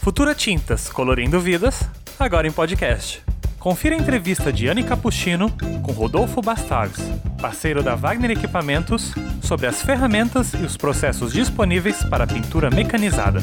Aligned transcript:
Futura 0.00 0.34
Tintas, 0.34 0.88
colorindo 0.88 1.40
vidas, 1.40 1.82
agora 2.18 2.46
em 2.46 2.52
podcast. 2.52 3.22
Confira 3.58 3.94
a 3.94 3.98
entrevista 3.98 4.52
de 4.52 4.68
Anne 4.68 4.82
Capuchino 4.82 5.50
com 5.82 5.92
Rodolfo 5.92 6.40
Bastardes, 6.40 7.04
parceiro 7.40 7.82
da 7.82 7.94
Wagner 7.94 8.30
Equipamentos, 8.30 9.12
sobre 9.42 9.66
as 9.66 9.82
ferramentas 9.82 10.54
e 10.54 10.64
os 10.64 10.76
processos 10.76 11.32
disponíveis 11.32 12.02
para 12.04 12.26
pintura 12.26 12.70
mecanizada. 12.70 13.42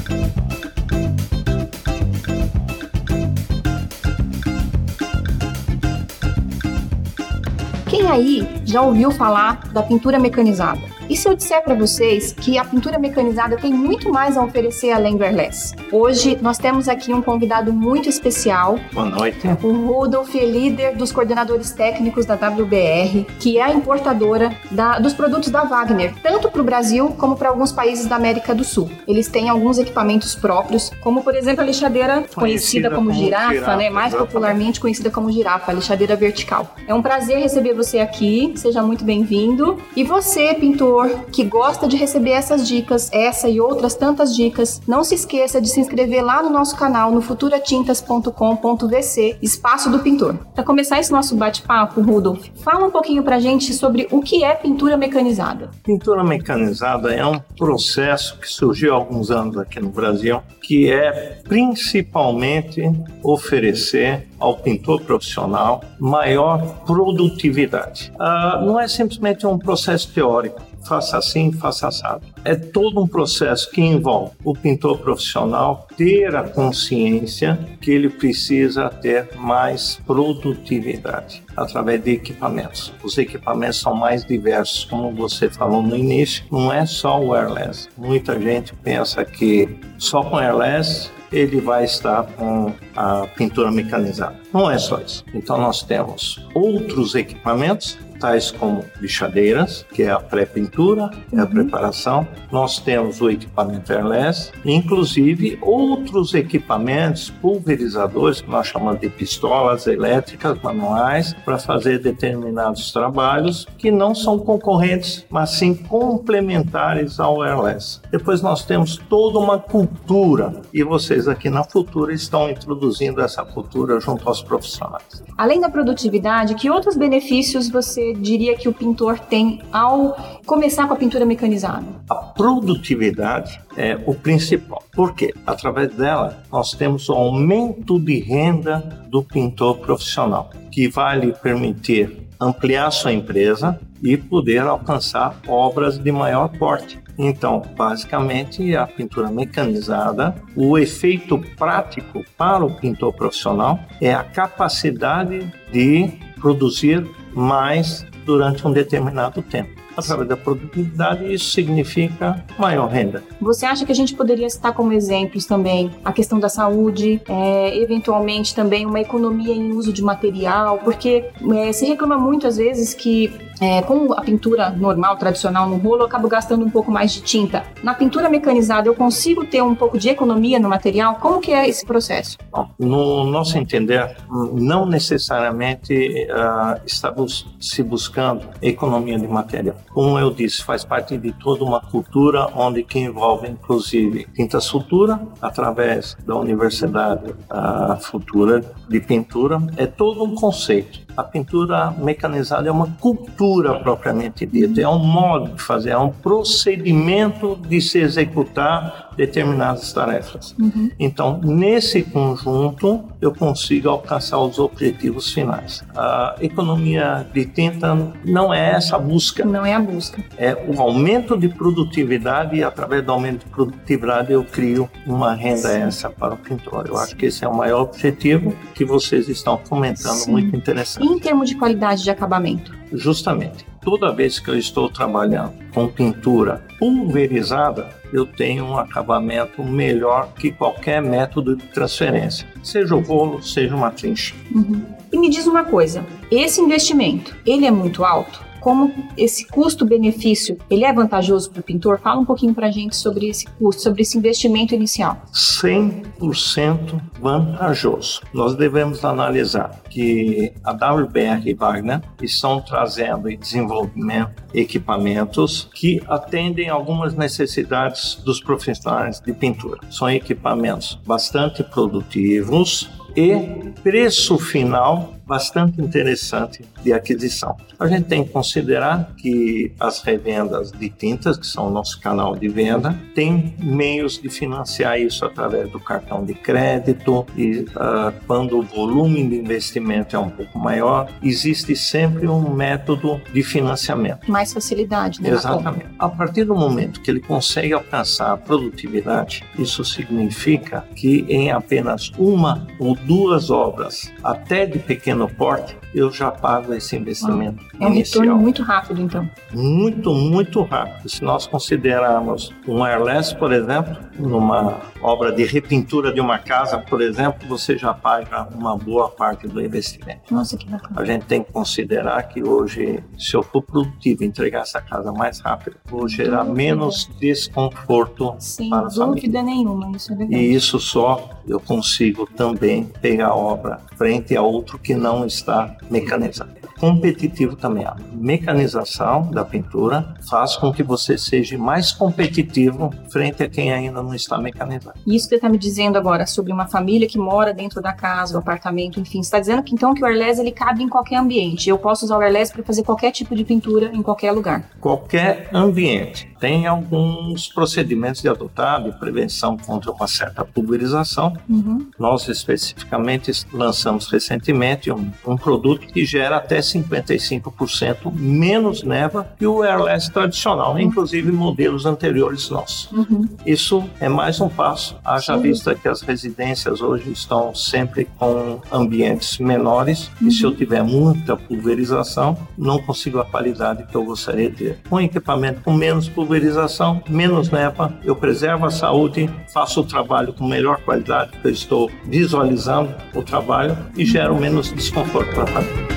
Quem 7.90 8.08
aí 8.08 8.62
já 8.66 8.82
ouviu 8.82 9.12
falar 9.12 9.68
da 9.72 9.84
pintura 9.84 10.18
mecanizada? 10.18 10.95
E 11.08 11.16
se 11.16 11.30
eu 11.30 11.36
disser 11.36 11.64
para 11.64 11.76
vocês 11.76 12.34
que 12.34 12.58
a 12.58 12.66
pintura 12.66 12.98
mecanizada 12.98 13.58
tem 13.58 13.72
muito 13.72 14.12
mais 14.12 14.36
a 14.36 14.44
oferecer 14.44 14.92
além 14.92 15.16
do 15.16 15.24
airless? 15.24 15.76
Hoje 15.92 16.36
nós 16.42 16.58
temos 16.58 16.90
aqui 16.90 17.14
um 17.14 17.22
convidado 17.22 17.72
muito 17.72 18.09
especial. 18.09 18.80
Boa 18.91 19.05
noite. 19.05 19.48
O 19.62 19.72
Rudolf 19.72 20.34
é 20.34 20.44
líder 20.44 20.96
dos 20.96 21.12
coordenadores 21.12 21.72
técnicos 21.72 22.26
da 22.26 22.34
WBR, 22.34 23.27
que 23.40 23.60
é 23.60 23.62
a 23.62 23.72
importadora 23.72 24.52
da, 24.72 24.98
dos 24.98 25.13
produtos 25.13 25.52
da 25.52 25.63
Wagner, 25.63 26.16
tanto 26.23 26.49
para 26.49 26.62
o 26.62 26.63
Brasil 26.63 27.10
como 27.20 27.35
para 27.35 27.49
alguns 27.49 27.72
países 27.72 28.08
da 28.08 28.16
América 28.16 28.55
do 28.55 28.63
Sul. 28.63 28.90
Eles 29.08 29.27
têm 29.27 29.48
alguns 29.48 29.77
equipamentos 29.77 30.34
próprios, 30.34 30.91
como 31.02 31.24
por 31.24 31.35
exemplo 31.35 31.62
a 31.62 31.66
lixadeira 31.66 32.24
conhecida, 32.34 32.40
conhecida 32.40 32.90
como, 32.90 33.10
como, 33.10 33.13
girafa, 33.13 33.54
girafa 33.54 33.76
né? 33.76 33.90
mais 33.91 34.08
exatamente. 34.08 34.34
popularmente 34.34 34.80
conhecida 34.80 35.12
como 35.12 35.32
girafa, 35.32 35.72
a 35.72 35.76
lixadeira 35.76 36.16
vertical. 36.16 36.76
É 36.88 36.96
um 36.96 37.02
prazer 37.04 37.38
receber 37.38 37.76
você 37.76 37.99
aqui, 37.99 38.54
seja 38.55 38.82
muito 38.82 39.05
bem-vindo. 39.05 39.77
E 39.96 40.04
você, 40.04 40.55
pintor 40.55 40.95
que 41.31 41.44
gosta 41.44 41.88
de 41.88 41.98
receber 41.98 42.31
essas 42.31 42.67
dicas, 42.67 43.09
essa 43.12 43.49
e 43.49 43.59
outras 43.59 43.95
tantas 43.95 44.35
dicas, 44.35 44.81
não 44.88 45.04
se 45.04 45.16
esqueça 45.16 45.62
de 45.62 45.70
se 45.70 45.80
inscrever 45.80 46.23
lá 46.23 46.41
no 46.41 46.49
nosso 46.49 46.76
canal 46.76 47.12
no 47.12 47.21
futuratintas.com.vc, 47.21 49.38
Espaço 49.41 49.90
do 49.90 49.99
Pintor. 49.99 50.35
Para 50.54 50.63
começar 50.63 50.99
esse 50.99 51.12
nosso 51.12 51.35
bate-papo, 51.35 52.01
Rudolf, 52.01 52.48
fala 52.63 52.85
um 52.85 52.91
pouquinho 52.91 53.23
pra 53.23 53.40
gente 53.40 53.73
sobre 53.73 54.07
o 54.12 54.21
que 54.21 54.43
é 54.43 54.54
pintura 54.55 54.98
mecanizada. 54.98 55.70
Pintura 55.84 56.23
mecanizada 56.23 57.13
é 57.13 57.26
um 57.26 57.40
processo 57.57 58.40
que 58.40 58.48
surgiu 58.48 58.93
há 58.93 58.96
alguns 58.96 59.32
anos 59.32 59.57
aqui 59.57 59.79
no 59.79 59.90
Brasil, 59.90 60.41
que 60.62 60.91
é 60.91 61.40
principalmente 61.43 62.82
oferecer 63.23 64.28
ao 64.40 64.57
pintor 64.57 65.01
profissional 65.01 65.84
maior 66.00 66.84
produtividade. 66.85 68.12
Ah, 68.19 68.62
não 68.66 68.79
é 68.79 68.88
simplesmente 68.88 69.46
um 69.46 69.57
processo 69.57 70.12
teórico, 70.13 70.62
faça 70.86 71.18
assim, 71.18 71.52
faça 71.52 71.88
assado. 71.88 72.25
É 72.44 72.56
todo 72.56 73.02
um 73.02 73.08
processo 73.08 73.69
que 73.72 73.81
envolve 73.81 74.34
o 74.44 74.53
pintor 74.53 75.00
profissional 75.00 75.88
ter 75.97 76.36
a 76.36 76.44
consciência 76.44 77.58
que 77.81 77.91
ele 77.91 78.09
precisa 78.09 78.90
ter 78.90 79.30
mais 79.38 80.00
produtividade 80.06 81.44
através 81.56 82.03
de 82.03 82.12
equipamentos. 82.12 82.94
Os 83.03 83.18
equipamentos 83.18 83.80
são 83.80 83.96
mais 83.96 84.25
diversos, 84.25 84.86
como 84.86 85.12
você 85.12 85.50
falou 85.50 85.81
no 85.81 85.96
início, 85.96 86.44
não 86.52 86.72
é 86.72 86.86
só 86.86 87.19
o 87.19 87.30
wireless. 87.31 87.88
Muita 87.97 88.40
gente 88.40 88.74
pensa 88.75 89.24
que 89.24 89.78
só 89.97 90.24
com 90.24 90.38
wireless 90.38 91.09
ele 91.31 91.59
vai 91.59 91.84
estar 91.84 92.24
com 92.24 92.72
a 92.96 93.28
pintura 93.28 93.72
mecanizada. 93.72 94.40
Não 94.53 94.69
é 94.69 94.78
só 94.78 95.00
isso. 95.00 95.24
Então 95.34 95.58
nós 95.58 95.81
temos 95.84 96.46
outros 96.53 97.16
equipamentos 97.16 97.97
tais 98.25 98.50
como 98.50 98.84
lixadeiras, 99.00 99.85
que 99.94 100.01
é 100.01 100.09
a 100.09 100.19
pré-pintura, 100.19 101.12
é 101.31 101.40
a 101.40 101.44
uhum. 101.44 101.47
preparação. 101.47 102.28
Nós 102.51 102.79
temos 102.79 103.22
o 103.22 103.29
equipamento 103.29 103.94
airless, 103.94 104.51
inclusive 104.66 105.59
outros 105.62 106.34
equipamentos 106.34 107.29
pulverizadores, 107.29 108.41
que 108.41 108.50
nós 108.50 108.66
chamamos 108.66 109.00
de 109.00 109.09
pistolas 109.09 109.85
elétricas 109.85 110.59
manuais, 110.59 111.35
para 111.45 111.59
fazer 111.59 112.00
determinados 112.00 112.91
trabalhos 112.91 113.67
que 113.78 113.91
não 113.91 114.16
são 114.16 114.39
concorrentes, 114.39 115.23
mas 115.29 115.51
sim 115.51 115.75
complementares 115.75 117.19
ao 117.19 117.44
airless. 117.44 118.01
Depois 118.09 118.41
nós 118.41 118.66
temos 118.66 118.97
toda 119.07 119.38
uma 119.38 119.59
cultura, 119.59 120.63
e 120.73 120.83
vocês 120.83 121.27
aqui 121.27 121.47
na 121.47 121.63
Futura 121.63 122.11
estão 122.11 122.50
introduzindo 122.50 123.21
essa 123.21 123.45
cultura 123.45 124.00
junto 124.00 124.27
aos 124.27 124.41
profissionais. 124.41 125.23
Além 125.38 125.61
da 125.61 125.69
produtividade, 125.69 126.55
que 126.55 126.71
outros 126.71 126.95
benefícios 126.95 127.69
você 127.69 128.14
diria 128.15 128.55
que 128.55 128.67
o 128.67 128.73
pintor 128.73 129.19
tem 129.19 129.61
ao 129.71 130.15
começar 130.45 130.87
com 130.87 130.93
a 130.93 130.97
pintura 130.97 131.25
mecanizada? 131.25 131.85
A 132.09 132.15
produtividade 132.15 133.59
é 133.77 133.99
o 134.05 134.13
principal. 134.13 134.83
Por 134.93 135.13
quê? 135.13 135.33
Através 135.45 135.93
dela, 135.93 136.43
nós 136.51 136.71
temos 136.71 137.09
o 137.09 137.13
aumento 137.13 137.99
de 137.99 138.19
renda 138.19 138.77
do 139.09 139.23
pintor 139.23 139.77
profissional, 139.77 140.49
que 140.71 140.87
vai 140.87 141.19
lhe 141.19 141.31
permitir 141.31 142.25
ampliar 142.39 142.91
sua 142.91 143.13
empresa 143.13 143.79
e 144.03 144.17
poder 144.17 144.61
alcançar 144.61 145.39
obras 145.47 145.97
de 145.97 146.11
maior 146.11 146.49
porte. 146.49 146.99
Então, 147.17 147.61
basicamente, 147.77 148.75
a 148.75 148.85
pintura 148.85 149.31
mecanizada, 149.31 150.35
o 150.55 150.77
efeito 150.77 151.39
prático 151.57 152.23
para 152.37 152.65
o 152.65 152.75
pintor 152.75 153.13
profissional 153.13 153.79
é 154.01 154.13
a 154.13 154.23
capacidade 154.23 155.51
de 155.71 156.11
produzir 156.39 157.07
mais 157.35 158.06
durante 158.25 158.66
um 158.66 158.72
determinado 158.72 159.41
tempo. 159.41 159.84
Através 159.95 160.28
da 160.28 160.38
produtividade, 160.38 161.33
isso 161.33 161.51
significa 161.51 162.44
maior 162.57 162.88
renda. 162.88 163.23
Você 163.39 163.66
acha 163.66 163.85
que 163.85 163.91
a 163.91 163.95
gente 163.95 164.13
poderia 164.16 164.50
citar 164.50 164.73
como 164.73 164.91
exemplos 164.91 165.45
também 165.45 165.91
a 166.03 166.11
questão 166.11 166.39
da 166.39 166.50
saúde, 166.50 167.22
é, 167.28 167.78
eventualmente 167.78 168.53
também 168.53 168.85
uma 168.85 169.00
economia 169.00 169.53
em 169.53 169.72
uso 169.72 169.94
de 169.94 170.01
material? 170.01 170.79
Porque 170.79 171.25
é, 171.56 171.72
se 171.72 171.85
reclama 171.85 172.17
muito 172.17 172.47
às 172.47 172.57
vezes 172.57 172.94
que 172.94 173.33
é, 173.61 173.81
com 173.81 174.11
a 174.13 174.22
pintura 174.22 174.69
normal, 174.69 175.16
tradicional 175.17 175.69
no 175.69 175.78
rolo, 175.78 176.01
eu 176.01 176.06
acabo 176.06 176.27
gastando 176.27 176.66
um 176.66 176.69
pouco 176.69 176.91
mais 176.91 177.13
de 177.13 177.22
tinta. 177.22 177.63
Na 177.83 177.94
pintura 177.94 178.29
mecanizada, 178.29 178.88
eu 178.88 178.95
consigo 178.95 179.45
ter 179.45 179.62
um 179.62 179.75
pouco 179.75 179.97
de 179.97 180.09
economia 180.09 180.59
no 180.59 180.67
material? 180.67 181.16
Como 181.16 181.39
que 181.39 181.53
é 181.53 181.67
esse 181.67 181.85
processo? 181.85 182.38
No 182.77 183.23
nosso 183.23 183.57
entender, 183.57 184.16
não 184.53 184.85
necessariamente 184.85 186.27
uh, 186.29 186.81
está 186.85 187.12
bus 187.12 187.47
se 187.59 187.81
buscando 187.81 188.47
economia 188.62 189.17
de 189.17 189.27
material. 189.27 189.75
Como 189.91 190.19
eu 190.19 190.29
disse, 190.31 190.63
faz 190.63 190.84
parte 190.84 191.18
de 191.18 191.31
toda 191.31 191.63
uma 191.63 191.79
cultura 191.79 192.47
onde 192.53 192.84
que 192.84 193.00
envolve, 193.00 193.47
inclusive, 193.47 194.28
tinta 194.34 194.59
sutura, 194.59 195.22
através 195.41 196.18
da 196.25 196.35
Universidade 196.35 197.31
uh, 197.31 197.95
Futura 198.01 198.62
de 198.90 199.00
Pintura. 199.00 199.57
É 199.78 199.85
todo 199.85 200.24
um 200.24 200.35
conceito 200.35 201.04
a 201.15 201.23
pintura 201.23 201.91
mecanizada 201.91 202.67
é 202.67 202.71
uma 202.71 202.87
cultura 202.99 203.79
propriamente 203.79 204.45
dita, 204.45 204.81
é 204.81 204.87
um 204.87 204.99
modo 204.99 205.53
de 205.53 205.61
fazer, 205.61 205.91
é 205.91 205.97
um 205.97 206.09
procedimento 206.09 207.55
de 207.55 207.79
se 207.79 207.99
executar 207.99 209.11
determinadas 209.15 209.93
tarefas. 209.93 210.53
Uhum. 210.59 210.91
Então, 210.99 211.39
nesse 211.41 212.03
conjunto, 212.03 213.05
eu 213.21 213.33
consigo 213.33 213.89
alcançar 213.89 214.39
os 214.39 214.59
objetivos 214.59 215.31
finais. 215.31 215.83
A 215.95 216.35
economia 216.41 217.25
de 217.33 217.45
tinta 217.45 217.95
não 218.25 218.53
é 218.53 218.71
essa 218.71 218.97
a 218.97 218.99
busca. 218.99 219.45
Não 219.45 219.65
é 219.65 219.73
a 219.73 219.79
busca. 219.79 220.21
É 220.37 220.53
o 220.67 220.81
aumento 220.81 221.37
de 221.37 221.47
produtividade 221.47 222.57
e, 222.57 222.63
através 222.63 223.05
do 223.05 223.11
aumento 223.11 223.45
de 223.45 223.51
produtividade, 223.51 224.33
eu 224.33 224.43
crio 224.43 224.89
uma 225.07 225.33
renda 225.33 225.69
Sim. 225.69 225.83
extra 225.83 226.09
para 226.09 226.33
o 226.33 226.37
pintor. 226.37 226.87
Eu 226.87 226.97
acho 226.97 227.15
que 227.15 227.27
esse 227.27 227.45
é 227.45 227.47
o 227.47 227.55
maior 227.55 227.83
objetivo 227.83 228.53
que 228.73 228.83
vocês 228.83 229.29
estão 229.29 229.57
comentando, 229.57 230.15
Sim. 230.15 230.31
muito 230.31 230.55
interessante 230.55 231.04
em 231.05 231.19
termos 231.19 231.49
de 231.49 231.55
qualidade 231.55 232.03
de 232.03 232.09
acabamento? 232.09 232.73
Justamente. 232.91 233.66
Toda 233.81 234.11
vez 234.11 234.39
que 234.39 234.49
eu 234.49 234.57
estou 234.57 234.89
trabalhando 234.89 235.53
com 235.73 235.88
pintura 235.88 236.66
pulverizada, 236.79 237.89
eu 238.11 238.25
tenho 238.25 238.66
um 238.66 238.77
acabamento 238.77 239.63
melhor 239.63 240.33
que 240.33 240.51
qualquer 240.51 241.01
método 241.01 241.55
de 241.55 241.63
transferência, 241.67 242.47
seja 242.63 242.95
o 242.95 243.01
rolo, 243.01 243.44
seja 243.44 243.75
uma 243.75 243.91
trincha. 243.91 244.33
Uhum. 244.53 244.81
E 245.12 245.18
me 245.18 245.30
diz 245.30 245.45
uma 245.45 245.63
coisa, 245.63 246.06
esse 246.31 246.62
investimento, 246.62 247.35
ele 247.45 247.65
é 247.65 247.71
muito 247.71 248.03
alto? 248.03 248.44
Como 248.65 248.91
esse 249.15 249.45
custo-benefício 249.45 250.57
ele 250.71 250.85
é 250.85 250.91
vantajoso 250.91 251.51
para 251.51 251.59
o 251.59 251.63
pintor? 251.63 252.00
Fala 252.00 252.19
um 252.19 252.25
pouquinho 252.25 252.51
para 252.51 252.65
a 252.65 252.71
gente 252.71 252.95
sobre 252.95 253.27
esse 253.27 253.45
custo, 253.45 253.83
sobre 253.83 254.01
esse 254.01 254.17
investimento 254.17 254.73
inicial. 254.73 255.21
100% 255.31 257.00
vantajoso. 257.21 258.23
Nós 258.33 258.56
devemos 258.56 259.06
analisar 259.06 259.83
que 259.88 260.51
a 260.63 260.71
WBR 260.71 261.47
e 261.47 261.53
Wagner 261.53 262.01
estão 262.23 262.59
trazendo 262.59 263.29
em 263.29 263.38
desenvolvimento 263.38 264.44
equipamentos 264.51 265.69
que 265.71 266.01
atendem 266.07 266.68
algumas 266.68 267.13
necessidades 267.13 268.15
dos 268.15 268.41
profissionais 268.41 269.19
de 269.19 269.31
pintura. 269.31 269.79
São 269.91 270.09
equipamentos 270.09 271.00
bastante 271.06 271.63
produtivos, 271.63 272.89
e 273.15 273.71
preço 273.81 274.38
final 274.38 275.14
bastante 275.25 275.81
interessante 275.81 276.63
de 276.83 276.94
aquisição. 276.94 277.56
A 277.80 277.88
gente 277.88 278.06
tem 278.06 278.24
que 278.24 278.30
considerar 278.30 279.13
que 279.18 279.74
as 279.80 280.01
revendas 280.01 280.72
de 280.72 280.89
tintas, 280.89 281.38
que 281.38 281.48
são 281.48 281.68
o 281.68 281.69
nosso 281.69 282.00
canal 282.00 282.36
de 282.36 282.48
venda, 282.48 282.98
tem 283.13 283.56
meios 283.60 284.22
de 284.22 284.30
financiar 284.30 285.00
isso 285.00 285.25
através 285.25 285.69
do 285.72 285.80
cartão 285.80 286.24
de 286.24 286.33
crédito 286.33 287.25
e 287.36 287.60
uh, 287.60 288.13
quando 288.27 288.60
o 288.60 288.62
volume 288.62 289.27
de 289.27 289.38
investimento 289.38 290.16
é 290.16 290.19
um 290.19 290.30
pouco 290.30 290.57
maior, 290.60 291.10
existe 291.22 291.75
sempre 291.75 292.28
um 292.28 292.54
método 292.54 293.19
de 293.33 293.44
financiamento. 293.44 294.30
Mais 294.30 294.54
facilidade, 294.54 295.21
né? 295.21 295.30
Exatamente. 295.30 295.88
A 295.98 296.10
partir 296.10 296.44
do 296.44 296.56
momento 296.56 297.01
que 297.01 297.10
ele 297.10 297.19
consegue 297.19 297.74
alcançar 297.74 298.31
a 298.31 298.38
produtividade, 298.38 299.44
isso 299.57 299.83
significa 299.83 300.86
que 300.95 301.25
em 301.28 301.51
apenas 301.51 302.12
uma 302.18 302.68
ou 302.80 302.95
duas 302.95 303.50
obras, 303.50 304.12
até 304.24 304.66
de 304.66 304.80
pequeno 304.80 305.14
porte, 305.27 305.77
eu 305.94 306.12
já 306.12 306.29
pago 306.29 306.73
esse 306.73 306.95
investimento. 306.95 307.63
Ah, 307.73 307.85
é 307.85 307.88
um 307.88 307.91
inicial. 307.94 308.23
retorno 308.23 308.41
muito 308.41 308.62
rápido, 308.62 309.01
então. 309.01 309.29
Muito, 309.53 310.13
muito 310.13 310.62
rápido. 310.63 311.09
Se 311.09 311.23
nós 311.23 311.47
considerarmos 311.47 312.53
um 312.67 312.81
wireless, 312.81 313.33
por 313.35 313.53
exemplo, 313.53 313.95
numa 314.19 314.79
obra 315.06 315.31
de 315.31 315.46
repintura 315.46 316.12
de 316.12 316.19
uma 316.19 316.40
casa, 316.40 316.80
por 316.80 317.02
exemplo, 317.02 317.48
você 317.48 317.78
já 317.78 317.94
paga 317.94 318.48
uma 318.56 318.75
boa 318.75 319.10
parte 319.10 319.48
do 319.48 319.62
investimento. 319.62 320.34
Nossa, 320.34 320.57
que 320.57 320.68
bacana. 320.68 321.00
A 321.00 321.06
gente 321.06 321.25
tem 321.25 321.44
que 321.44 321.52
considerar 321.52 322.22
que 322.24 322.44
hoje, 322.44 323.04
se 323.18 323.36
eu 323.36 323.44
for 323.44 323.62
produtivo 323.62 324.24
entregar 324.24 324.62
essa 324.62 324.81
casa 324.81 325.12
mais 325.12 325.40
rápido, 325.40 325.78
vou 325.86 326.07
gerar 326.07 326.44
menos 326.44 327.10
desconforto 327.19 328.36
Sem 328.40 328.69
para 328.69 328.88
a 328.88 328.90
família. 328.90 329.22
Sem 329.22 329.30
dúvida 329.31 329.44
nenhuma, 329.44 329.96
isso 329.96 330.12
é 330.12 330.16
verdade. 330.16 330.42
E 330.42 330.54
isso 330.54 330.80
só 330.80 331.30
eu 331.48 331.60
consigo 331.60 332.25
também 332.25 332.86
pegar 333.02 333.28
a 333.28 333.36
obra 333.36 333.81
frente 333.96 334.36
a 334.36 334.42
outro 334.42 334.80
que 334.80 334.96
não 334.96 335.25
está 335.25 335.75
mecanizado 335.90 336.64
competitivo 336.85 337.55
também. 337.55 337.83
A 337.83 337.95
mecanização 338.13 339.23
da 339.31 339.43
pintura 339.43 340.13
faz 340.29 340.55
com 340.55 340.71
que 340.71 340.83
você 340.83 341.17
seja 341.17 341.57
mais 341.57 341.91
competitivo 341.91 342.93
frente 343.09 343.41
a 343.41 343.49
quem 343.49 343.73
ainda 343.73 344.03
não 344.03 344.13
está 344.13 344.37
mecanizado. 344.37 344.99
Isso 345.07 345.25
que 345.25 345.29
você 345.29 345.35
está 345.35 345.49
me 345.49 345.57
dizendo 345.57 345.97
agora 345.97 346.27
sobre 346.27 346.53
uma 346.53 346.67
família 346.67 347.07
que 347.07 347.17
mora 347.17 347.51
dentro 347.51 347.81
da 347.81 347.91
casa, 347.91 348.33
do 348.33 348.39
apartamento, 348.39 348.99
enfim, 348.99 349.19
está 349.19 349.39
dizendo 349.39 349.63
que 349.63 349.73
então 349.73 349.95
que 349.95 350.03
o 350.03 350.05
airless 350.05 350.39
ele 350.39 350.51
cabe 350.51 350.83
em 350.83 350.89
qualquer 350.89 351.17
ambiente. 351.17 351.67
Eu 351.67 351.79
posso 351.79 352.05
usar 352.05 352.19
o 352.19 352.21
airless 352.21 352.53
para 352.53 352.63
fazer 352.63 352.83
qualquer 352.83 353.11
tipo 353.11 353.35
de 353.35 353.43
pintura 353.43 353.89
em 353.91 354.03
qualquer 354.03 354.31
lugar. 354.31 354.69
Qualquer 354.79 355.49
ambiente. 355.51 356.35
Tem 356.39 356.67
alguns 356.67 357.47
procedimentos 357.47 358.21
de 358.21 358.29
adotar 358.29 358.83
de 358.83 358.91
prevenção 358.99 359.57
contra 359.57 359.91
uma 359.91 360.07
certa 360.07 360.45
pulverização. 360.45 361.35
Uhum. 361.49 361.87
Nós 361.97 362.27
especificamente 362.27 363.31
lançamos 363.51 364.07
recentemente 364.07 364.91
um, 364.91 365.11
um 365.25 365.35
produto 365.35 365.87
que 365.87 366.05
gera 366.05 366.37
até 366.37 366.61
55% 366.80 368.12
menos 368.13 368.83
neva 368.83 369.27
que 369.38 369.45
o 369.45 369.63
airless 369.63 370.12
tradicional, 370.12 370.74
uhum. 370.74 370.80
inclusive 370.80 371.31
modelos 371.31 371.86
anteriores 371.86 372.50
nossos. 372.50 372.92
Uhum. 372.92 373.27
Isso 373.45 373.83
é 374.00 374.10
mais 374.10 374.39
um 374.42 374.50
passo, 374.50 374.98
haja 375.04 375.36
Sim. 375.36 375.42
vista 375.42 375.75
que 375.75 375.88
as 375.88 376.01
residências 376.01 376.81
hoje 376.81 377.12
estão 377.12 377.54
sempre 377.54 378.07
com 378.18 378.62
ambientes 378.72 379.38
menores 379.38 380.10
uhum. 380.22 380.27
e 380.27 380.31
se 380.31 380.44
eu 380.44 380.50
uhum. 380.50 380.56
tiver 380.56 380.83
muita 380.83 381.36
pulverização, 381.36 382.38
não 382.57 382.81
consigo 382.81 383.19
a 383.19 383.25
qualidade 383.25 383.86
que 383.86 383.95
eu 383.95 384.04
gostaria 384.04 384.50
de 384.50 384.56
ter. 384.56 384.80
Com 384.89 385.00
equipamento 385.00 385.62
com 385.62 385.74
menos 385.74 386.07
pulverização, 386.07 387.01
menos 387.10 387.50
neva, 387.50 387.94
eu 388.04 388.16
preservo 388.16 388.66
a 388.66 388.71
saúde, 388.71 389.30
faço 389.54 389.81
o 389.81 389.83
trabalho 389.83 390.33
com 390.33 390.48
melhor 390.48 390.80
qualidade, 390.81 391.31
porque 391.31 391.48
eu 391.48 391.51
estou 391.51 391.92
visualizando 392.06 392.94
o 393.13 393.21
trabalho 393.21 393.78
e 393.95 394.06
gero 394.06 394.39
menos 394.39 394.71
desconforto 394.71 395.33
para 395.33 395.44
a 395.44 395.48
família. 395.48 395.94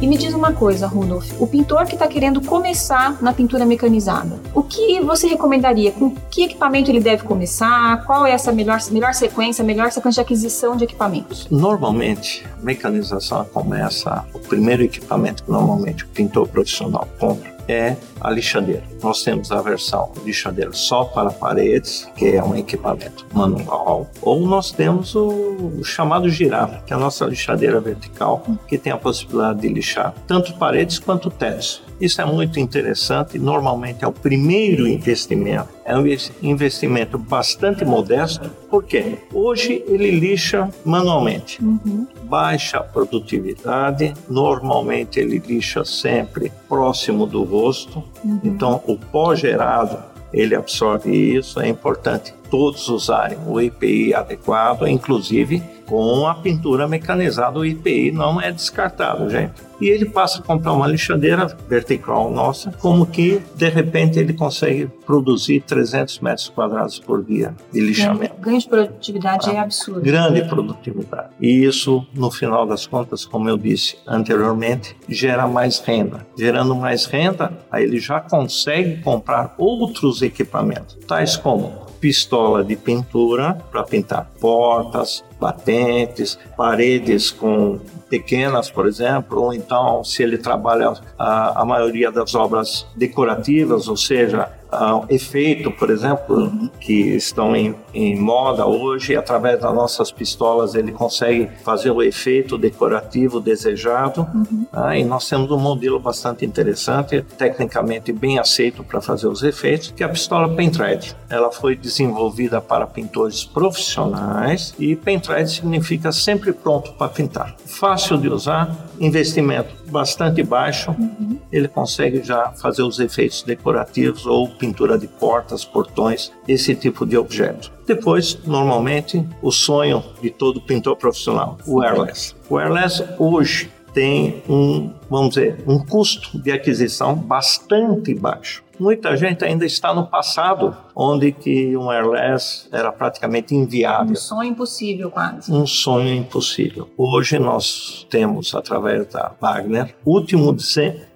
E 0.00 0.06
me 0.06 0.16
diz 0.16 0.32
uma 0.32 0.52
coisa, 0.52 0.86
Rudolf, 0.86 1.32
o 1.40 1.46
pintor 1.46 1.84
que 1.84 1.94
está 1.94 2.06
querendo 2.06 2.40
começar 2.40 3.20
na 3.20 3.32
pintura 3.32 3.66
mecanizada, 3.66 4.38
o 4.54 4.62
que 4.62 5.00
você 5.00 5.26
recomendaria? 5.26 5.90
Com 5.90 6.14
que 6.30 6.44
equipamento 6.44 6.88
ele 6.88 7.00
deve 7.00 7.24
começar? 7.24 8.04
Qual 8.04 8.24
é 8.24 8.30
essa 8.30 8.52
melhor, 8.52 8.78
melhor 8.92 9.12
sequência, 9.12 9.64
melhor 9.64 9.90
sequência 9.90 10.22
de 10.22 10.26
aquisição 10.26 10.76
de 10.76 10.84
equipamentos? 10.84 11.48
Normalmente, 11.50 12.46
mecanização 12.62 13.44
começa, 13.46 14.24
o 14.32 14.38
primeiro 14.38 14.84
equipamento 14.84 15.42
que 15.42 15.50
normalmente 15.50 16.04
o 16.04 16.08
pintor 16.08 16.46
profissional 16.46 17.08
compra 17.18 17.57
é 17.68 17.96
a 18.20 18.30
lixadeira. 18.30 18.82
Nós 19.02 19.22
temos 19.22 19.52
a 19.52 19.60
versão 19.60 20.10
lixadeira 20.24 20.72
só 20.72 21.04
para 21.04 21.30
paredes, 21.30 22.10
que 22.16 22.26
é 22.36 22.42
um 22.42 22.56
equipamento 22.56 23.26
manual, 23.32 24.10
ou 24.22 24.46
nós 24.46 24.72
temos 24.72 25.14
o 25.14 25.82
chamado 25.84 26.28
girafa, 26.30 26.82
que 26.86 26.92
é 26.92 26.96
a 26.96 26.98
nossa 26.98 27.26
lixadeira 27.26 27.80
vertical, 27.80 28.42
que 28.66 28.78
tem 28.78 28.92
a 28.92 28.96
possibilidade 28.96 29.60
de 29.60 29.68
lixar 29.68 30.14
tanto 30.26 30.54
paredes 30.54 30.98
quanto 30.98 31.30
tetos. 31.30 31.82
Isso 32.00 32.20
é 32.20 32.24
muito 32.24 32.60
interessante, 32.60 33.38
normalmente 33.38 34.04
é 34.04 34.08
o 34.08 34.12
primeiro 34.12 34.86
investimento, 34.86 35.68
é 35.88 35.96
um 35.96 36.04
investimento 36.42 37.16
bastante 37.16 37.82
modesto, 37.82 38.50
porque 38.68 39.16
hoje 39.32 39.82
ele 39.88 40.10
lixa 40.10 40.68
manualmente. 40.84 41.64
Uhum. 41.64 42.06
Baixa 42.24 42.80
produtividade, 42.80 44.12
normalmente 44.28 45.18
ele 45.18 45.38
lixa 45.38 45.86
sempre 45.86 46.52
próximo 46.68 47.26
do 47.26 47.42
rosto, 47.42 48.04
uhum. 48.22 48.38
então 48.44 48.82
o 48.86 48.98
pó 48.98 49.34
gerado 49.34 49.98
ele 50.30 50.54
absorve 50.54 51.10
isso, 51.10 51.58
é 51.58 51.66
importante 51.66 52.34
todos 52.50 52.88
usarem 52.90 53.38
o 53.46 53.58
EPI 53.58 54.12
adequado, 54.12 54.86
inclusive 54.86 55.62
com 55.88 56.26
a 56.26 56.34
pintura 56.34 56.86
mecanizada, 56.86 57.58
o 57.58 57.64
EPI 57.64 58.12
não 58.12 58.40
é 58.40 58.52
descartado, 58.52 59.28
gente 59.30 59.68
e 59.80 59.88
ele 59.88 60.06
passa 60.06 60.40
a 60.40 60.42
comprar 60.42 60.72
uma 60.72 60.86
lixadeira 60.86 61.46
vertical 61.68 62.30
nossa, 62.30 62.72
como 62.72 63.06
que 63.06 63.40
de 63.54 63.68
repente 63.68 64.18
ele 64.18 64.32
consegue 64.32 64.88
produzir 65.06 65.60
300 65.60 66.18
metros 66.20 66.48
quadrados 66.48 66.98
por 66.98 67.24
dia 67.24 67.54
de 67.72 67.80
lixamento. 67.80 68.34
Ganho 68.40 68.58
de 68.58 68.68
produtividade 68.68 69.50
ah, 69.50 69.54
é 69.54 69.58
absurdo. 69.58 70.00
Grande 70.00 70.42
produtividade. 70.48 71.28
E 71.40 71.64
isso, 71.64 72.06
no 72.14 72.30
final 72.30 72.66
das 72.66 72.86
contas, 72.86 73.24
como 73.24 73.48
eu 73.48 73.56
disse 73.56 73.96
anteriormente, 74.06 74.96
gera 75.08 75.46
mais 75.46 75.78
renda. 75.78 76.26
Gerando 76.36 76.74
mais 76.74 77.06
renda, 77.06 77.52
aí 77.70 77.84
ele 77.84 78.00
já 78.00 78.20
consegue 78.20 79.00
comprar 79.02 79.54
outros 79.56 80.22
equipamentos, 80.22 80.98
tais 81.06 81.36
como 81.36 81.87
pistola 82.00 82.64
de 82.64 82.76
pintura 82.76 83.54
para 83.70 83.82
pintar 83.82 84.30
portas, 84.40 85.24
batentes, 85.40 86.38
paredes 86.56 87.30
com 87.30 87.78
pequenas, 88.08 88.70
por 88.70 88.86
exemplo, 88.86 89.42
ou 89.42 89.54
então 89.54 90.02
se 90.02 90.22
ele 90.22 90.38
trabalha 90.38 90.94
a, 91.18 91.62
a 91.62 91.64
maioria 91.64 92.10
das 92.10 92.34
obras 92.34 92.86
decorativas, 92.96 93.88
ou 93.88 93.96
seja, 93.96 94.50
uh, 94.72 95.04
efeito, 95.08 95.70
por 95.70 95.90
exemplo, 95.90 96.70
que 96.80 97.16
estão 97.16 97.54
em, 97.54 97.74
em, 97.92 98.18
moda 98.18 98.66
hoje, 98.66 99.16
através 99.16 99.60
das 99.60 99.74
nossas 99.74 100.10
pistolas 100.10 100.74
ele 100.74 100.92
consegue 100.92 101.48
fazer 101.62 101.90
o 101.90 102.02
efeito 102.02 102.58
decorativo 102.58 103.40
desejado. 103.40 104.26
Uhum. 104.34 104.66
Uh, 104.72 104.92
e 104.94 105.04
nós 105.04 105.28
temos 105.28 105.50
um 105.50 105.58
modelo 105.58 105.98
bastante 105.98 106.44
interessante, 106.44 107.22
tecnicamente 107.36 108.12
bem 108.12 108.38
aceito 108.38 108.82
para 108.84 109.00
fazer 109.00 109.26
os 109.26 109.42
efeitos, 109.42 109.92
que 109.94 110.02
é 110.02 110.06
a 110.06 110.08
pistola 110.08 110.54
Pentred. 110.54 111.14
Ela 111.28 111.50
foi 111.50 111.76
desenvolvida 111.76 112.60
para 112.60 112.86
pintores 112.86 113.44
profissionais 113.44 114.74
e 114.78 114.94
Pentred 114.96 115.50
significa 115.50 116.12
sempre 116.12 116.52
pronto 116.52 116.92
para 116.92 117.08
pintar. 117.08 117.56
Fácil 117.64 118.18
de 118.18 118.28
usar, 118.28 118.74
investimento 119.00 119.78
bastante 119.88 120.42
baixo, 120.42 120.90
uhum. 120.90 121.38
ele 121.50 121.68
consegue 121.68 122.22
já 122.22 122.50
fazer 122.52 122.82
os 122.82 122.98
efeitos 123.00 123.42
decorativos 123.42 124.26
ou 124.26 124.48
pintura 124.58 124.98
de 124.98 125.06
portas, 125.06 125.64
portões, 125.64 126.32
esse 126.46 126.74
tipo 126.74 127.06
de 127.06 127.16
objeto. 127.16 127.72
Depois, 127.86 128.38
normalmente, 128.44 129.26
o 129.40 129.50
sonho 129.50 130.02
de 130.20 130.30
todo 130.30 130.60
pintor 130.60 130.96
profissional, 130.96 131.56
o 131.66 131.82
airless. 131.82 132.34
O 132.50 132.58
airless 132.58 133.02
hoje 133.18 133.70
tem 133.94 134.42
um, 134.48 134.92
vamos 135.08 135.30
dizer, 135.30 135.64
um 135.66 135.78
custo 135.78 136.38
de 136.40 136.52
aquisição 136.52 137.14
bastante 137.14 138.14
baixo. 138.14 138.62
Muita 138.78 139.16
gente 139.16 139.44
ainda 139.44 139.66
está 139.66 139.92
no 139.92 140.06
passado, 140.06 140.76
onde 140.94 141.32
que 141.32 141.76
um 141.76 141.90
airless 141.90 142.68
era 142.70 142.92
praticamente 142.92 143.52
inviável. 143.52 144.12
Um 144.12 144.14
sonho 144.14 144.50
impossível, 144.50 145.10
quase. 145.10 145.52
Um 145.52 145.66
sonho 145.66 146.14
impossível. 146.14 146.88
Hoje 146.96 147.40
nós 147.40 148.06
temos, 148.08 148.54
através 148.54 149.06
da 149.08 149.32
Wagner, 149.40 149.96
último 150.04 150.56